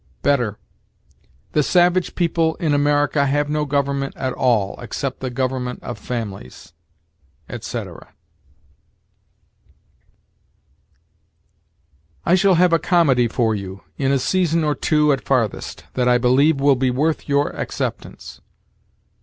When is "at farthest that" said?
15.13-16.07